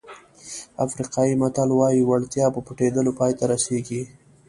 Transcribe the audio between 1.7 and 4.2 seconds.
وایي وړتیا په پټېدلو پای ته رسېږي.